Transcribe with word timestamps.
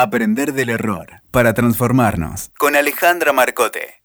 Aprender 0.00 0.52
del 0.52 0.70
error 0.70 1.08
para 1.32 1.54
transformarnos. 1.54 2.52
Con 2.56 2.76
Alejandra 2.76 3.32
Marcote. 3.32 4.00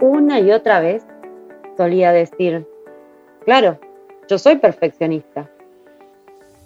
Una 0.00 0.38
y 0.38 0.52
otra 0.52 0.78
vez 0.78 1.02
solía 1.76 2.12
decir, 2.12 2.64
claro, 3.44 3.80
yo 4.28 4.38
soy 4.38 4.58
perfeccionista. 4.58 5.50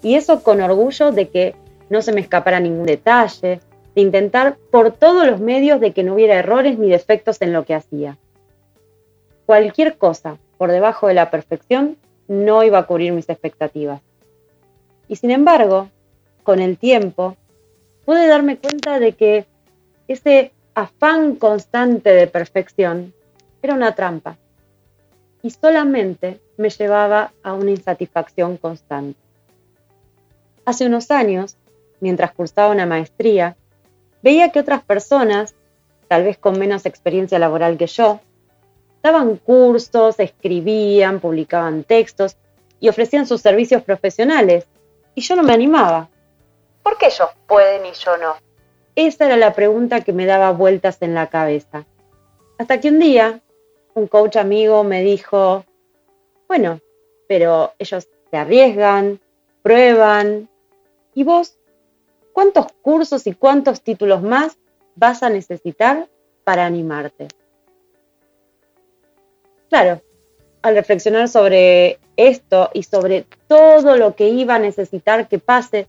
Y 0.03 0.13
eso 0.13 0.43
con 0.43 0.61
orgullo 0.61 1.11
de 1.11 1.29
que 1.29 1.55
no 1.89 2.03
se 2.03 2.13
me 2.13 2.21
escapara 2.21 2.59
ningún 2.59 2.85
detalle, 2.85 3.61
de 3.95 4.01
intentar 4.03 4.57
por 4.69 4.91
todos 4.91 5.25
los 5.25 5.39
medios 5.39 5.79
de 5.79 5.91
que 5.91 6.03
no 6.03 6.13
hubiera 6.13 6.35
errores 6.35 6.77
ni 6.77 6.87
defectos 6.87 7.41
en 7.41 7.51
lo 7.51 7.65
que 7.65 7.73
hacía 7.73 8.19
cualquier 9.45 9.97
cosa 9.97 10.37
por 10.57 10.71
debajo 10.71 11.07
de 11.07 11.13
la 11.13 11.31
perfección 11.31 11.97
no 12.27 12.63
iba 12.63 12.79
a 12.79 12.87
cubrir 12.87 13.11
mis 13.13 13.29
expectativas. 13.29 14.01
Y 15.07 15.15
sin 15.17 15.31
embargo, 15.31 15.89
con 16.43 16.59
el 16.59 16.77
tiempo, 16.77 17.35
pude 18.05 18.27
darme 18.27 18.57
cuenta 18.57 18.99
de 18.99 19.13
que 19.13 19.45
ese 20.07 20.51
afán 20.73 21.35
constante 21.35 22.11
de 22.11 22.27
perfección 22.27 23.13
era 23.61 23.73
una 23.73 23.93
trampa 23.95 24.37
y 25.43 25.49
solamente 25.49 26.39
me 26.57 26.69
llevaba 26.69 27.33
a 27.43 27.53
una 27.53 27.71
insatisfacción 27.71 28.57
constante. 28.57 29.19
Hace 30.65 30.85
unos 30.85 31.11
años, 31.11 31.57
mientras 31.99 32.33
cursaba 32.33 32.71
una 32.71 32.85
maestría, 32.85 33.57
veía 34.21 34.51
que 34.51 34.59
otras 34.59 34.83
personas, 34.83 35.55
tal 36.07 36.23
vez 36.23 36.37
con 36.37 36.59
menos 36.59 36.85
experiencia 36.85 37.39
laboral 37.39 37.77
que 37.77 37.87
yo, 37.87 38.19
daban 39.01 39.37
cursos, 39.37 40.19
escribían, 40.19 41.19
publicaban 41.19 41.83
textos 41.83 42.37
y 42.79 42.89
ofrecían 42.89 43.27
sus 43.27 43.41
servicios 43.41 43.83
profesionales. 43.83 44.67
Y 45.15 45.21
yo 45.21 45.35
no 45.35 45.43
me 45.43 45.53
animaba. 45.53 46.09
¿Por 46.83 46.97
qué 46.97 47.07
ellos 47.07 47.29
pueden 47.47 47.85
y 47.85 47.93
yo 47.93 48.17
no? 48.17 48.35
Esa 48.95 49.25
era 49.25 49.37
la 49.37 49.53
pregunta 49.53 50.01
que 50.01 50.13
me 50.13 50.25
daba 50.25 50.51
vueltas 50.51 51.01
en 51.01 51.13
la 51.13 51.27
cabeza. 51.27 51.85
Hasta 52.57 52.79
que 52.79 52.89
un 52.89 52.99
día 52.99 53.41
un 53.93 54.07
coach 54.07 54.37
amigo 54.37 54.83
me 54.83 55.03
dijo, 55.03 55.65
bueno, 56.47 56.79
pero 57.27 57.73
ellos 57.79 58.07
se 58.29 58.37
arriesgan, 58.37 59.19
prueban. 59.61 60.49
¿Y 61.13 61.23
vos? 61.23 61.57
¿Cuántos 62.33 62.67
cursos 62.81 63.27
y 63.27 63.33
cuántos 63.33 63.81
títulos 63.81 64.21
más 64.21 64.57
vas 64.95 65.23
a 65.23 65.29
necesitar 65.29 66.07
para 66.43 66.65
animarte? 66.65 67.27
Claro, 69.71 70.01
al 70.63 70.75
reflexionar 70.75 71.29
sobre 71.29 71.97
esto 72.17 72.69
y 72.73 72.83
sobre 72.83 73.25
todo 73.47 73.95
lo 73.95 74.17
que 74.17 74.27
iba 74.27 74.55
a 74.55 74.59
necesitar 74.59 75.29
que 75.29 75.39
pase 75.39 75.87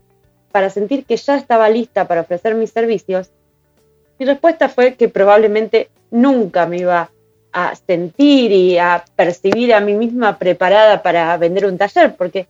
para 0.52 0.70
sentir 0.70 1.04
que 1.04 1.16
ya 1.16 1.36
estaba 1.36 1.68
lista 1.68 2.06
para 2.06 2.20
ofrecer 2.20 2.54
mis 2.54 2.70
servicios, 2.70 3.32
mi 4.20 4.26
respuesta 4.26 4.68
fue 4.68 4.94
que 4.94 5.08
probablemente 5.08 5.90
nunca 6.12 6.64
me 6.64 6.76
iba 6.76 7.10
a 7.50 7.74
sentir 7.74 8.52
y 8.52 8.78
a 8.78 9.04
percibir 9.16 9.74
a 9.74 9.80
mí 9.80 9.94
misma 9.94 10.38
preparada 10.38 11.02
para 11.02 11.36
vender 11.36 11.66
un 11.66 11.76
taller, 11.76 12.14
porque 12.14 12.46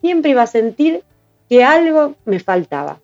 siempre 0.00 0.30
iba 0.30 0.42
a 0.42 0.46
sentir 0.46 1.02
que 1.48 1.64
algo 1.64 2.14
me 2.24 2.38
faltaba. 2.38 3.00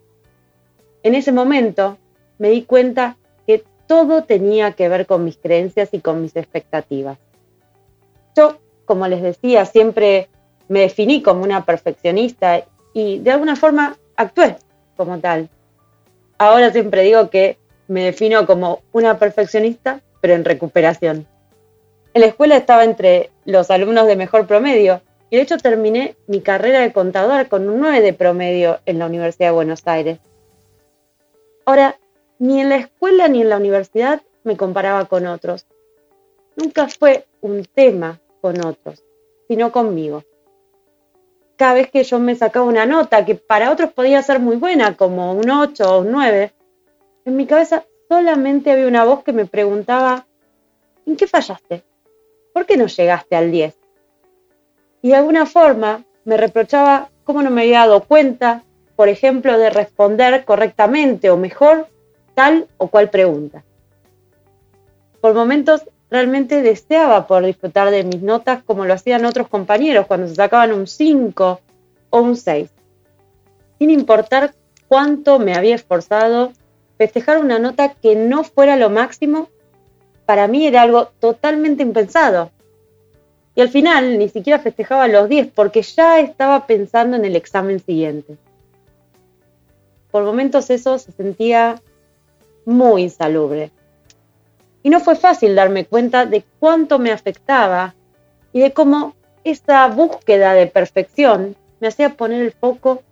En 1.02 1.16
ese 1.16 1.32
momento 1.32 1.98
me 2.38 2.50
di 2.50 2.62
cuenta 2.62 3.16
que 3.48 3.64
todo 3.88 4.22
tenía 4.22 4.70
que 4.74 4.88
ver 4.88 5.06
con 5.06 5.24
mis 5.24 5.38
creencias 5.38 5.88
y 5.90 5.98
con 5.98 6.22
mis 6.22 6.36
expectativas. 6.36 7.18
Como 8.84 9.08
les 9.08 9.22
decía, 9.22 9.64
siempre 9.64 10.28
me 10.68 10.80
definí 10.80 11.22
como 11.22 11.42
una 11.42 11.64
perfeccionista 11.64 12.64
y 12.92 13.18
de 13.18 13.30
alguna 13.30 13.56
forma 13.56 13.96
actué 14.16 14.56
como 14.96 15.18
tal. 15.18 15.48
Ahora 16.38 16.72
siempre 16.72 17.02
digo 17.02 17.30
que 17.30 17.58
me 17.88 18.04
defino 18.04 18.46
como 18.46 18.80
una 18.92 19.18
perfeccionista, 19.18 20.00
pero 20.20 20.34
en 20.34 20.44
recuperación. 20.44 21.26
En 22.14 22.20
la 22.20 22.28
escuela 22.28 22.56
estaba 22.56 22.84
entre 22.84 23.30
los 23.44 23.70
alumnos 23.70 24.06
de 24.06 24.16
mejor 24.16 24.46
promedio 24.46 25.00
y 25.30 25.36
de 25.36 25.42
hecho 25.42 25.58
terminé 25.58 26.16
mi 26.26 26.40
carrera 26.40 26.80
de 26.80 26.92
contador 26.92 27.48
con 27.48 27.68
un 27.68 27.80
9 27.80 28.00
de 28.00 28.12
promedio 28.12 28.80
en 28.86 28.98
la 28.98 29.06
Universidad 29.06 29.48
de 29.48 29.54
Buenos 29.54 29.82
Aires. 29.86 30.18
Ahora, 31.66 31.98
ni 32.38 32.60
en 32.60 32.68
la 32.68 32.76
escuela 32.76 33.28
ni 33.28 33.40
en 33.40 33.48
la 33.48 33.56
universidad 33.56 34.22
me 34.44 34.56
comparaba 34.56 35.06
con 35.06 35.26
otros. 35.26 35.66
Nunca 36.56 36.88
fue 36.88 37.26
un 37.40 37.64
tema 37.64 38.20
con 38.44 38.62
otros, 38.62 39.02
sino 39.48 39.72
conmigo. 39.72 40.22
Cada 41.56 41.72
vez 41.72 41.90
que 41.90 42.04
yo 42.04 42.18
me 42.18 42.34
sacaba 42.34 42.66
una 42.66 42.84
nota 42.84 43.24
que 43.24 43.36
para 43.36 43.70
otros 43.70 43.90
podía 43.94 44.20
ser 44.20 44.38
muy 44.38 44.56
buena, 44.56 44.98
como 44.98 45.32
un 45.32 45.48
8 45.48 45.82
o 45.82 46.00
un 46.02 46.12
9, 46.12 46.52
en 47.24 47.36
mi 47.36 47.46
cabeza 47.46 47.86
solamente 48.06 48.70
había 48.70 48.86
una 48.86 49.06
voz 49.06 49.24
que 49.24 49.32
me 49.32 49.46
preguntaba, 49.46 50.26
¿en 51.06 51.16
qué 51.16 51.26
fallaste? 51.26 51.84
¿Por 52.52 52.66
qué 52.66 52.76
no 52.76 52.86
llegaste 52.86 53.34
al 53.34 53.50
10? 53.50 53.78
Y 55.00 55.08
de 55.08 55.14
alguna 55.14 55.46
forma 55.46 56.04
me 56.26 56.36
reprochaba 56.36 57.08
cómo 57.24 57.40
no 57.40 57.48
me 57.50 57.62
había 57.62 57.78
dado 57.78 58.02
cuenta, 58.02 58.62
por 58.94 59.08
ejemplo, 59.08 59.56
de 59.56 59.70
responder 59.70 60.44
correctamente 60.44 61.30
o 61.30 61.38
mejor 61.38 61.88
tal 62.34 62.68
o 62.76 62.88
cual 62.88 63.08
pregunta. 63.08 63.64
Por 65.22 65.32
momentos 65.32 65.88
realmente 66.14 66.62
deseaba 66.62 67.26
por 67.26 67.44
disfrutar 67.44 67.90
de 67.90 68.04
mis 68.04 68.22
notas 68.22 68.62
como 68.62 68.84
lo 68.84 68.94
hacían 68.94 69.24
otros 69.24 69.48
compañeros 69.48 70.06
cuando 70.06 70.28
se 70.28 70.36
sacaban 70.36 70.72
un 70.72 70.86
5 70.86 71.60
o 72.10 72.20
un 72.20 72.36
6. 72.36 72.70
Sin 73.80 73.90
importar 73.90 74.54
cuánto 74.86 75.40
me 75.40 75.54
había 75.54 75.74
esforzado, 75.74 76.52
festejar 76.98 77.38
una 77.38 77.58
nota 77.58 77.94
que 77.94 78.14
no 78.14 78.44
fuera 78.44 78.76
lo 78.76 78.90
máximo, 78.90 79.48
para 80.24 80.46
mí 80.46 80.68
era 80.68 80.82
algo 80.82 81.06
totalmente 81.18 81.82
impensado. 81.82 82.52
Y 83.56 83.60
al 83.60 83.70
final 83.70 84.16
ni 84.16 84.28
siquiera 84.28 84.60
festejaba 84.60 85.08
los 85.08 85.28
10 85.28 85.48
porque 85.52 85.82
ya 85.82 86.20
estaba 86.20 86.68
pensando 86.68 87.16
en 87.16 87.24
el 87.24 87.34
examen 87.34 87.80
siguiente. 87.80 88.36
Por 90.12 90.22
momentos 90.22 90.70
eso 90.70 90.96
se 91.00 91.10
sentía 91.10 91.82
muy 92.64 93.02
insalubre 93.02 93.72
y 94.84 94.90
no 94.90 95.00
fue 95.00 95.16
fácil 95.16 95.56
darme 95.56 95.86
cuenta 95.86 96.26
de 96.26 96.44
cuánto 96.60 97.00
me 97.00 97.10
afectaba 97.10 97.94
y 98.52 98.60
de 98.60 98.72
cómo 98.72 99.16
esa 99.42 99.88
búsqueda 99.88 100.52
de 100.52 100.66
perfección 100.66 101.56
me 101.80 101.88
hacía 101.88 102.10
poner 102.10 102.42
el 102.42 102.52
foco 102.52 103.02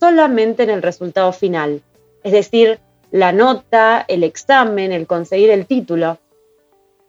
solamente 0.00 0.62
en 0.62 0.70
el 0.70 0.82
resultado 0.82 1.32
final, 1.32 1.82
es 2.24 2.32
decir, 2.32 2.80
la 3.10 3.32
nota, 3.32 4.04
el 4.08 4.24
examen, 4.24 4.90
el 4.90 5.06
conseguir 5.06 5.50
el 5.50 5.66
título. 5.66 6.18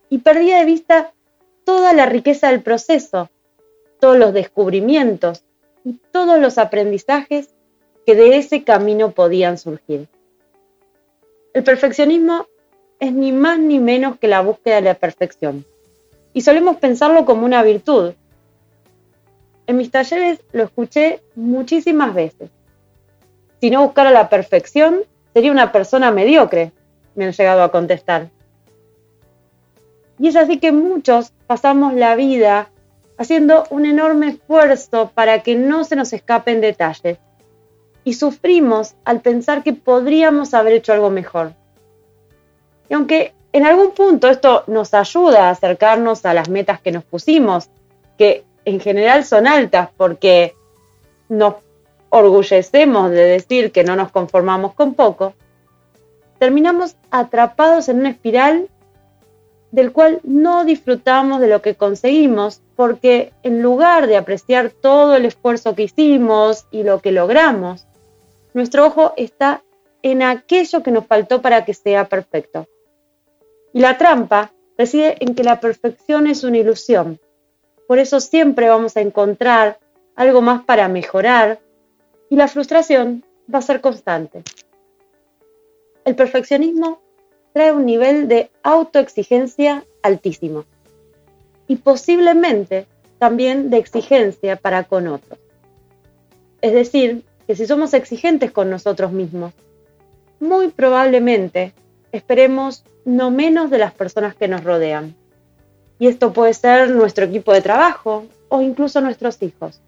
Y 0.10 0.20
perdía 0.20 0.60
de 0.60 0.66
vista 0.66 1.14
toda 1.64 1.94
la 1.94 2.06
riqueza 2.06 2.50
del 2.50 2.62
proceso, 2.62 3.30
todos 4.02 4.18
los 4.18 4.34
descubrimientos 4.34 5.44
y 5.86 5.94
todos 6.12 6.40
los 6.40 6.58
aprendizajes 6.58 7.54
que 8.06 8.16
de 8.16 8.38
ese 8.38 8.64
camino 8.66 9.12
podían 9.12 9.58
surgir. 9.58 10.08
El 11.54 11.64
perfeccionismo 11.64 12.48
es 13.00 13.14
ni 13.14 13.32
más 13.32 13.60
ni 13.60 13.80
menos 13.80 14.18
que 14.20 14.28
la 14.28 14.42
búsqueda 14.42 14.76
de 14.76 14.82
la 14.82 14.94
perfección. 14.96 15.66
Y 16.34 16.42
solemos 16.42 16.78
pensarlo 16.78 17.26
como 17.26 17.46
una 17.46 17.64
virtud. 17.64 18.14
En 19.68 19.78
mis 19.78 19.92
talleres 19.92 20.42
lo 20.52 20.64
escuché 20.64 21.22
muchísimas 21.36 22.14
veces. 22.14 22.50
Si 23.62 23.70
no 23.70 23.84
buscara 23.84 24.12
la 24.12 24.30
perfección, 24.30 25.02
sería 25.34 25.52
una 25.52 25.72
persona 25.72 26.12
mediocre, 26.12 26.72
me 27.16 27.26
han 27.26 27.32
llegado 27.32 27.64
a 27.64 27.72
contestar. 27.72 28.30
Y 30.18 30.28
es 30.28 30.36
así 30.36 30.60
que 30.60 30.72
muchos 30.72 31.32
pasamos 31.48 31.94
la 31.94 32.16
vida 32.16 32.70
haciendo 33.18 33.66
un 33.70 33.86
enorme 33.86 34.30
esfuerzo 34.30 35.12
para 35.14 35.44
que 35.44 35.56
no 35.56 35.84
se 35.84 35.96
nos 35.96 36.14
escapen 36.14 36.62
detalles. 36.62 37.18
Y 38.04 38.14
sufrimos 38.14 38.96
al 39.04 39.22
pensar 39.22 39.64
que 39.64 39.74
podríamos 39.74 40.54
haber 40.54 40.74
hecho 40.74 40.94
algo 40.94 41.10
mejor. 41.10 41.54
Y 42.90 42.94
aunque 42.94 43.34
en 43.54 43.66
algún 43.66 43.92
punto 43.92 44.28
esto 44.28 44.64
nos 44.68 44.94
ayuda 44.94 45.48
a 45.48 45.52
acercarnos 45.52 46.26
a 46.26 46.34
las 46.34 46.50
metas 46.50 46.82
que 46.82 46.92
nos 46.92 47.04
pusimos, 47.04 47.70
que 48.18 48.44
en 48.66 48.80
general 48.80 49.24
son 49.24 49.48
altas 49.48 49.90
porque 49.96 50.56
nos 51.30 51.56
orgullecemos 52.10 53.12
de 53.12 53.24
decir 53.24 53.72
que 53.72 53.84
no 53.84 53.96
nos 53.96 54.12
conformamos 54.12 54.74
con 54.74 54.94
poco, 54.94 55.34
terminamos 56.40 56.96
atrapados 57.12 57.90
en 57.90 58.00
una 58.00 58.10
espiral 58.10 58.70
del 59.72 59.92
cual 59.92 60.20
no 60.24 60.66
disfrutamos 60.66 61.40
de 61.40 61.48
lo 61.48 61.62
que 61.62 61.76
conseguimos 61.76 62.62
porque 62.76 63.34
en 63.44 63.62
lugar 63.62 64.08
de 64.08 64.18
apreciar 64.18 64.72
todo 64.72 65.16
el 65.16 65.26
esfuerzo 65.26 65.76
que 65.76 65.84
hicimos 65.84 66.66
y 66.72 66.84
lo 66.84 67.00
que 67.00 67.12
logramos, 67.12 67.86
nuestro 68.54 68.88
ojo 68.88 69.14
está 69.16 69.62
en 70.02 70.24
aquello 70.24 70.82
que 70.82 70.92
nos 70.92 71.06
faltó 71.06 71.42
para 71.42 71.66
que 71.66 71.74
sea 71.74 72.06
perfecto. 72.06 72.68
Y 73.74 73.80
la 73.80 73.98
trampa 73.98 74.52
reside 74.78 75.18
en 75.20 75.36
que 75.36 75.44
la 75.44 75.60
perfección 75.60 76.28
es 76.28 76.44
una 76.44 76.58
ilusión. 76.58 77.20
Por 77.88 78.00
eso 78.00 78.20
siempre 78.20 78.70
vamos 78.70 78.96
a 78.98 79.02
encontrar 79.02 79.80
algo 80.16 80.42
más 80.42 80.64
para 80.64 80.88
mejorar 80.88 81.60
y 82.30 82.36
la 82.36 82.48
frustración 82.48 83.26
va 83.54 83.60
a 83.60 83.64
ser 83.64 83.82
constante. 83.82 84.44
El 86.06 86.16
perfeccionismo 86.16 87.02
trae 87.54 87.72
un 87.72 87.86
nivel 87.86 88.28
de 88.28 88.52
autoexigencia 88.64 89.86
altísimo 90.02 90.66
y 91.68 91.78
posiblemente 91.78 92.88
también 93.18 93.70
de 93.70 93.78
exigencia 93.78 94.56
para 94.56 94.86
con 94.86 95.08
otros. 95.08 95.40
Es 96.62 96.74
decir, 96.74 97.24
que 97.48 97.56
si 97.56 97.66
somos 97.66 97.94
exigentes 97.94 98.52
con 98.52 98.70
nosotros 98.70 99.12
mismos, 99.12 99.54
muy 100.40 100.70
probablemente 100.70 101.74
esperemos 102.12 102.84
no 103.06 103.32
menos 103.32 103.70
de 103.70 103.78
las 103.78 103.94
personas 103.94 104.36
que 104.36 104.48
nos 104.48 104.64
rodean. 104.64 105.16
Y 106.00 106.08
esto 106.08 106.34
puede 106.34 106.54
ser 106.54 106.90
nuestro 106.92 107.26
equipo 107.26 107.54
de 107.54 107.62
trabajo 107.62 108.26
o 108.48 108.62
incluso 108.62 109.02
nuestros 109.02 109.42
hijos. 109.42 109.82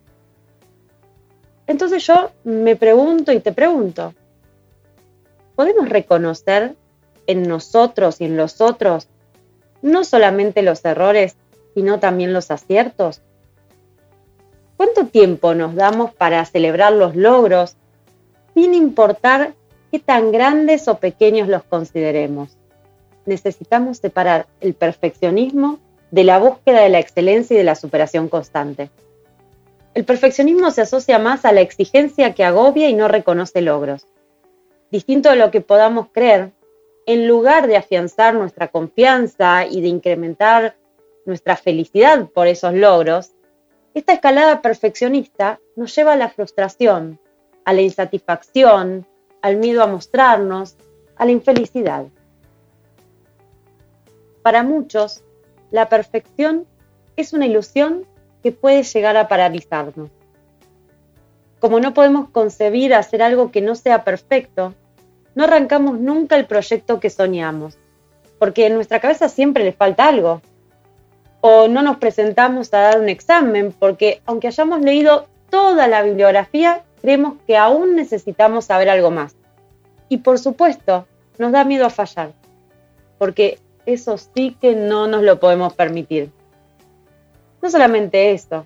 Entonces 1.68 2.06
yo 2.06 2.31
me 2.44 2.75
pregunto 2.75 3.31
y 3.31 3.39
te 3.39 3.53
pregunto, 3.53 4.13
¿podemos 5.56 5.88
reconocer 5.88 6.75
en 7.27 7.44
nosotros 7.44 8.19
y 8.19 8.25
en 8.25 8.35
los 8.35 8.59
otros 8.59 9.07
no 9.81 10.03
solamente 10.03 10.63
los 10.63 10.83
errores, 10.83 11.35
sino 11.74 12.00
también 12.00 12.33
los 12.33 12.51
aciertos? 12.51 13.21
¿Cuánto 14.75 15.06
tiempo 15.06 15.53
nos 15.53 15.75
damos 15.75 16.13
para 16.13 16.44
celebrar 16.45 16.91
los 16.94 17.15
logros 17.15 17.77
sin 18.53 18.74
importar 18.74 19.53
qué 19.91 19.99
tan 19.99 20.31
grandes 20.31 20.88
o 20.88 20.97
pequeños 20.97 21.47
los 21.49 21.63
consideremos? 21.63 22.57
Necesitamos 23.25 23.97
separar 23.97 24.47
el 24.61 24.73
perfeccionismo 24.73 25.79
de 26.09 26.23
la 26.23 26.39
búsqueda 26.39 26.81
de 26.81 26.89
la 26.89 26.99
excelencia 26.99 27.53
y 27.53 27.57
de 27.57 27.63
la 27.63 27.75
superación 27.75 28.29
constante. 28.29 28.89
El 29.93 30.05
perfeccionismo 30.05 30.71
se 30.71 30.81
asocia 30.81 31.19
más 31.19 31.43
a 31.43 31.51
la 31.51 31.61
exigencia 31.61 32.33
que 32.33 32.45
agobia 32.45 32.89
y 32.89 32.93
no 32.93 33.09
reconoce 33.09 33.61
logros. 33.61 34.07
Distinto 34.89 35.29
de 35.29 35.35
lo 35.35 35.51
que 35.51 35.61
podamos 35.61 36.07
creer, 36.11 36.51
en 37.05 37.27
lugar 37.27 37.67
de 37.67 37.77
afianzar 37.77 38.33
nuestra 38.33 38.69
confianza 38.69 39.65
y 39.65 39.81
de 39.81 39.88
incrementar 39.88 40.75
nuestra 41.25 41.57
felicidad 41.57 42.29
por 42.29 42.47
esos 42.47 42.73
logros, 42.73 43.31
esta 43.93 44.13
escalada 44.13 44.61
perfeccionista 44.61 45.59
nos 45.75 45.93
lleva 45.93 46.13
a 46.13 46.17
la 46.17 46.29
frustración, 46.29 47.19
a 47.65 47.73
la 47.73 47.81
insatisfacción, 47.81 49.05
al 49.41 49.57
miedo 49.57 49.83
a 49.83 49.88
mostrarnos, 49.88 50.75
a 51.15 51.25
la 51.25 51.31
infelicidad. 51.31 52.05
Para 54.41 54.63
muchos, 54.63 55.23
la 55.69 55.89
perfección 55.89 56.65
es 57.15 57.33
una 57.33 57.45
ilusión 57.45 58.05
que 58.41 58.51
puede 58.51 58.83
llegar 58.83 59.17
a 59.17 59.27
paralizarnos. 59.27 60.09
Como 61.59 61.79
no 61.79 61.93
podemos 61.93 62.29
concebir 62.29 62.93
hacer 62.93 63.21
algo 63.21 63.51
que 63.51 63.61
no 63.61 63.75
sea 63.75 64.03
perfecto, 64.03 64.73
no 65.35 65.43
arrancamos 65.43 65.99
nunca 65.99 66.35
el 66.35 66.45
proyecto 66.45 66.99
que 66.99 67.09
soñamos, 67.09 67.77
porque 68.39 68.65
en 68.65 68.73
nuestra 68.73 68.99
cabeza 68.99 69.29
siempre 69.29 69.63
le 69.63 69.71
falta 69.71 70.07
algo. 70.07 70.41
O 71.41 71.67
no 71.67 71.81
nos 71.81 71.97
presentamos 71.97 72.73
a 72.73 72.79
dar 72.79 72.99
un 72.99 73.09
examen, 73.09 73.73
porque 73.77 74.21
aunque 74.25 74.47
hayamos 74.47 74.81
leído 74.81 75.27
toda 75.49 75.88
la 75.88 76.01
bibliografía, 76.01 76.83
creemos 77.01 77.36
que 77.45 77.57
aún 77.57 77.95
necesitamos 77.95 78.65
saber 78.65 78.89
algo 78.89 79.12
más. 79.12 79.36
Y 80.09 80.18
por 80.18 80.39
supuesto, 80.39 81.07
nos 81.38 81.51
da 81.51 81.63
miedo 81.63 81.86
a 81.86 81.89
fallar, 81.89 82.33
porque 83.18 83.59
eso 83.86 84.18
sí 84.18 84.56
que 84.62 84.75
no 84.75 85.07
nos 85.07 85.24
lo 85.24 85.39
podemos 85.39 85.74
permitir. 85.74 86.30
No 87.62 87.69
solamente 87.69 88.31
eso, 88.31 88.65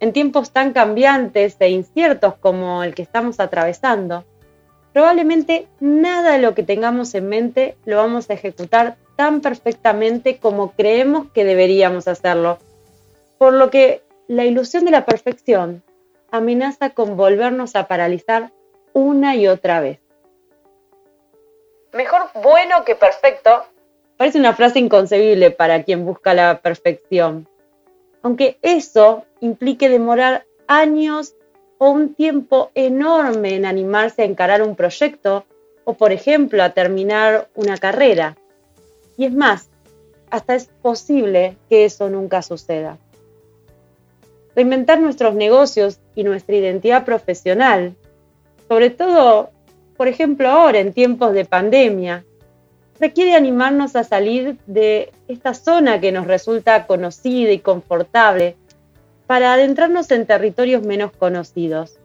en 0.00 0.12
tiempos 0.12 0.50
tan 0.50 0.72
cambiantes 0.72 1.56
e 1.60 1.68
inciertos 1.70 2.34
como 2.36 2.82
el 2.82 2.94
que 2.94 3.02
estamos 3.02 3.40
atravesando, 3.40 4.24
probablemente 4.92 5.66
nada 5.80 6.32
de 6.32 6.38
lo 6.38 6.54
que 6.54 6.62
tengamos 6.62 7.14
en 7.14 7.28
mente 7.28 7.76
lo 7.84 7.96
vamos 7.96 8.30
a 8.30 8.34
ejecutar 8.34 8.96
tan 9.16 9.40
perfectamente 9.40 10.38
como 10.38 10.72
creemos 10.72 11.28
que 11.32 11.44
deberíamos 11.44 12.08
hacerlo, 12.08 12.58
por 13.38 13.52
lo 13.52 13.70
que 13.70 14.02
la 14.28 14.44
ilusión 14.44 14.84
de 14.84 14.90
la 14.90 15.04
perfección 15.04 15.82
amenaza 16.36 16.90
con 16.90 17.16
volvernos 17.16 17.76
a 17.76 17.86
paralizar 17.86 18.52
una 18.92 19.36
y 19.36 19.46
otra 19.46 19.80
vez. 19.80 20.00
Mejor 21.92 22.22
bueno 22.42 22.84
que 22.84 22.96
perfecto 22.96 23.64
parece 24.16 24.38
una 24.38 24.54
frase 24.54 24.78
inconcebible 24.78 25.50
para 25.50 25.84
quien 25.84 26.04
busca 26.04 26.34
la 26.34 26.60
perfección, 26.60 27.48
aunque 28.22 28.58
eso 28.62 29.24
implique 29.40 29.88
demorar 29.88 30.44
años 30.66 31.34
o 31.78 31.90
un 31.90 32.14
tiempo 32.14 32.70
enorme 32.74 33.54
en 33.54 33.66
animarse 33.66 34.22
a 34.22 34.24
encarar 34.24 34.62
un 34.62 34.74
proyecto 34.76 35.44
o, 35.84 35.94
por 35.94 36.12
ejemplo, 36.12 36.62
a 36.62 36.70
terminar 36.70 37.48
una 37.54 37.76
carrera. 37.76 38.36
Y 39.16 39.26
es 39.26 39.32
más, 39.32 39.68
hasta 40.30 40.54
es 40.54 40.66
posible 40.82 41.56
que 41.68 41.84
eso 41.84 42.08
nunca 42.08 42.42
suceda. 42.42 42.98
Reinventar 44.54 45.00
nuestros 45.00 45.34
negocios 45.34 46.00
y 46.14 46.24
nuestra 46.24 46.54
identidad 46.56 47.04
profesional, 47.04 47.94
sobre 48.68 48.90
todo, 48.90 49.50
por 49.96 50.08
ejemplo, 50.08 50.48
ahora 50.48 50.78
en 50.78 50.92
tiempos 50.92 51.32
de 51.34 51.44
pandemia, 51.44 52.24
requiere 53.00 53.34
animarnos 53.34 53.96
a 53.96 54.04
salir 54.04 54.56
de 54.66 55.12
esta 55.28 55.54
zona 55.54 56.00
que 56.00 56.12
nos 56.12 56.26
resulta 56.26 56.86
conocida 56.86 57.50
y 57.50 57.58
confortable 57.58 58.56
para 59.26 59.54
adentrarnos 59.54 60.10
en 60.10 60.26
territorios 60.26 60.82
menos 60.82 61.12
conocidos. 61.12 61.98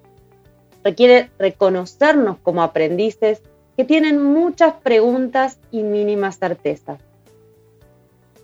Requiere 0.83 1.29
reconocernos 1.37 2.37
como 2.41 2.63
aprendices 2.63 3.41
que 3.77 3.85
tienen 3.85 4.21
muchas 4.21 4.73
preguntas 4.73 5.59
y 5.71 5.83
mínimas 5.83 6.39
certezas. 6.39 6.99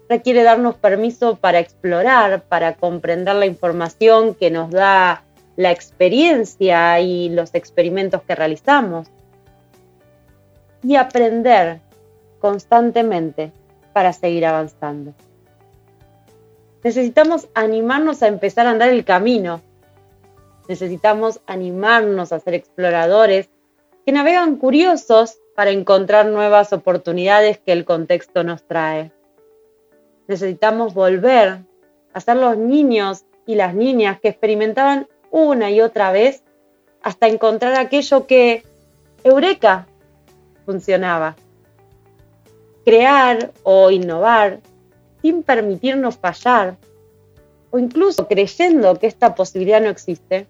Requiere 0.08 0.44
darnos 0.44 0.76
permiso 0.76 1.36
para 1.38 1.60
explorar, 1.60 2.44
para 2.44 2.76
comprender 2.76 3.36
la 3.36 3.46
información 3.46 4.36
que 4.36 4.52
nos 4.52 4.70
da 4.70 5.24
la 5.56 5.72
experiencia 5.72 7.00
y 7.00 7.30
los 7.30 7.56
experimentos 7.56 8.22
que 8.22 8.36
realizamos. 8.36 9.08
Y 10.84 10.96
aprender 10.96 11.80
constantemente 12.40 13.52
para 13.94 14.14
seguir 14.14 14.46
avanzando. 14.46 15.14
Necesitamos 16.84 17.48
animarnos 17.56 18.22
a 18.22 18.28
empezar 18.28 18.68
a 18.68 18.70
andar 18.70 18.90
el 18.90 19.04
camino. 19.06 19.62
Necesitamos 20.68 21.40
animarnos 21.48 22.32
a 22.32 22.40
ser 22.40 22.54
exploradores 22.54 23.50
que 24.06 24.12
navegan 24.12 24.58
curiosos 24.58 25.40
para 25.56 25.72
encontrar 25.72 26.28
nuevas 26.28 26.74
oportunidades 26.74 27.58
que 27.58 27.72
el 27.72 27.86
contexto 27.86 28.44
nos 28.44 28.68
trae. 28.68 29.15
Necesitamos 30.28 30.94
volver 30.94 31.60
a 32.14 32.20
ser 32.20 32.38
los 32.38 32.58
niños 32.58 33.26
y 33.46 33.56
las 33.56 33.76
niñas 33.76 34.20
que 34.20 34.30
experimentaban 34.30 35.08
una 35.32 35.70
y 35.72 35.82
otra 35.82 36.12
vez 36.12 36.44
hasta 37.02 37.28
encontrar 37.28 37.76
aquello 37.76 38.26
que, 38.26 38.64
eureka, 39.24 39.88
funcionaba 40.66 41.36
crear 42.86 43.52
o 43.64 43.90
innovar 43.90 44.62
sin 45.22 45.42
permitirnos 45.42 46.18
fallar 46.18 46.78
o 47.72 47.80
incluso 47.80 48.28
creyendo 48.28 48.96
que 49.00 49.08
esta 49.08 49.34
posibilidad 49.36 49.82
no 49.82 49.90
existe, 49.90 50.48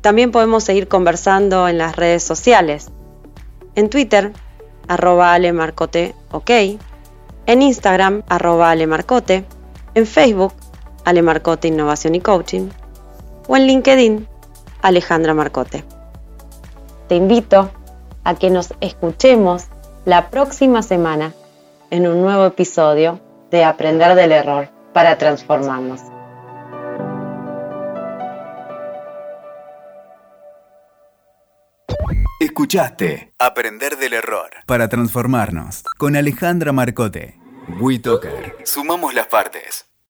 También 0.02 0.32
podemos 0.32 0.64
seguir 0.64 0.88
conversando 0.88 1.68
en 1.68 1.78
las 1.78 1.96
redes 1.96 2.24
sociales. 2.24 2.90
En 3.76 3.90
Twitter, 3.90 4.32
arroba 4.88 5.34
alemarcote, 5.34 6.16
ok. 6.32 6.50
En 7.46 7.62
Instagram, 7.62 8.24
arroba 8.28 8.72
alemarcote. 8.72 9.46
En 9.96 10.08
Facebook, 10.08 10.54
Alemarcote 11.06 11.68
Innovación 11.68 12.16
y 12.16 12.22
Coaching. 12.22 12.70
O 13.48 13.58
en 13.58 13.68
LinkedIn, 13.68 14.28
Alejandra 14.82 15.34
Marcote. 15.34 15.84
Te 17.08 17.16
invito 17.16 17.72
a 18.24 18.36
que 18.36 18.50
nos 18.50 18.74
escuchemos 18.82 19.66
la 20.06 20.30
próxima 20.30 20.82
semana 20.82 21.34
en 21.94 22.08
un 22.08 22.24
nuevo 22.24 22.48
episodio 22.48 23.22
de 23.52 23.64
Aprender 23.64 24.16
del 24.16 24.32
Error 24.32 24.68
para 24.94 25.16
Transformarnos. 25.20 26.02
Escuchaste 32.40 33.36
Aprender 33.38 33.98
del 33.98 34.14
Error 34.14 34.50
para 34.66 34.90
Transformarnos 34.90 35.84
con 36.00 36.16
Alejandra 36.16 36.72
Marcote. 36.72 37.40
WeToker. 37.80 38.56
Sumamos 38.64 39.14
las 39.14 39.28
partes. 39.28 39.93